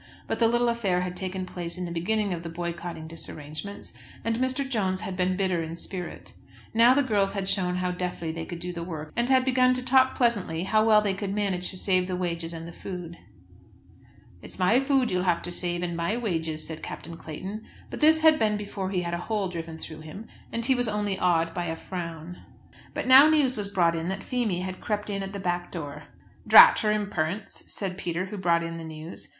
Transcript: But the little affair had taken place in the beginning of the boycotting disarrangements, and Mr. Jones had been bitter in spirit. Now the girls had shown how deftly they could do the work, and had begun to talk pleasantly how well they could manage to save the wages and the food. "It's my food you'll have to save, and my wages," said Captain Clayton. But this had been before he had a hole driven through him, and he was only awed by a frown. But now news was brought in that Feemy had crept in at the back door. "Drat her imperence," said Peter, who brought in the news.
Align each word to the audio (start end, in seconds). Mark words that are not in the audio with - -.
But 0.25 0.39
the 0.39 0.47
little 0.47 0.67
affair 0.67 1.01
had 1.01 1.15
taken 1.15 1.45
place 1.45 1.77
in 1.77 1.85
the 1.85 1.91
beginning 1.91 2.33
of 2.33 2.41
the 2.41 2.49
boycotting 2.49 3.07
disarrangements, 3.07 3.93
and 4.25 4.35
Mr. 4.39 4.67
Jones 4.67 5.01
had 5.01 5.15
been 5.15 5.37
bitter 5.37 5.61
in 5.61 5.75
spirit. 5.75 6.33
Now 6.73 6.95
the 6.95 7.03
girls 7.03 7.33
had 7.33 7.47
shown 7.47 7.75
how 7.75 7.91
deftly 7.91 8.31
they 8.31 8.43
could 8.45 8.57
do 8.57 8.73
the 8.73 8.81
work, 8.81 9.13
and 9.15 9.29
had 9.29 9.45
begun 9.45 9.75
to 9.75 9.85
talk 9.85 10.15
pleasantly 10.15 10.63
how 10.63 10.83
well 10.83 11.03
they 11.03 11.13
could 11.13 11.35
manage 11.35 11.69
to 11.69 11.77
save 11.77 12.07
the 12.07 12.15
wages 12.15 12.51
and 12.51 12.65
the 12.67 12.71
food. 12.71 13.15
"It's 14.41 14.57
my 14.57 14.79
food 14.79 15.11
you'll 15.11 15.25
have 15.25 15.43
to 15.43 15.51
save, 15.51 15.83
and 15.83 15.95
my 15.95 16.17
wages," 16.17 16.65
said 16.65 16.81
Captain 16.81 17.15
Clayton. 17.15 17.61
But 17.91 17.99
this 17.99 18.21
had 18.21 18.39
been 18.39 18.57
before 18.57 18.89
he 18.89 19.03
had 19.03 19.13
a 19.13 19.19
hole 19.29 19.49
driven 19.49 19.77
through 19.77 20.01
him, 20.01 20.25
and 20.51 20.65
he 20.65 20.73
was 20.73 20.87
only 20.87 21.19
awed 21.19 21.53
by 21.53 21.65
a 21.65 21.75
frown. 21.75 22.37
But 22.95 23.05
now 23.05 23.29
news 23.29 23.55
was 23.55 23.67
brought 23.67 23.95
in 23.95 24.07
that 24.07 24.23
Feemy 24.23 24.61
had 24.61 24.81
crept 24.81 25.11
in 25.11 25.21
at 25.21 25.31
the 25.31 25.39
back 25.39 25.71
door. 25.71 26.05
"Drat 26.47 26.79
her 26.79 26.91
imperence," 26.91 27.61
said 27.67 27.99
Peter, 27.99 28.25
who 28.25 28.37
brought 28.39 28.63
in 28.63 28.77
the 28.77 28.83
news. 28.83 29.27